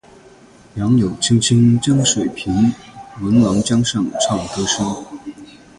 [0.77, 2.73] 杨柳青青江水平，
[3.21, 5.05] 闻郎江上唱歌声。